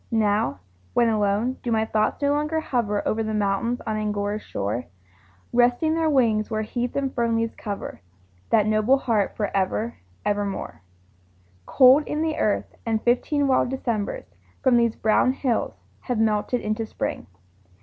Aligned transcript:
Now, 0.09 0.61
when 0.95 1.09
alone, 1.09 1.57
do 1.61 1.71
my 1.71 1.85
thoughts 1.85 2.23
no 2.23 2.31
longer 2.33 2.59
hover 2.59 3.07
Over 3.07 3.21
the 3.21 3.35
mountains 3.35 3.81
on 3.85 3.97
Angora's 3.97 4.41
shore, 4.41 4.87
Resting 5.53 5.93
their 5.93 6.09
wings, 6.09 6.49
where 6.49 6.63
heath 6.63 6.95
and 6.95 7.13
fern 7.13 7.35
leaves 7.35 7.53
cover 7.53 8.01
That 8.49 8.65
noble 8.65 8.97
heart 8.97 9.35
for 9.35 9.55
ever, 9.55 9.97
ever 10.25 10.43
more? 10.43 10.81
Cold 11.67 12.07
in 12.07 12.23
the 12.23 12.37
earth, 12.37 12.73
and 12.83 12.99
fifteen 13.03 13.47
wild 13.47 13.69
Decembers 13.69 14.25
From 14.63 14.75
these 14.75 14.95
brown 14.95 15.33
hills 15.33 15.75
have 15.99 16.17
melted 16.17 16.61
into 16.61 16.87
Spring. 16.87 17.27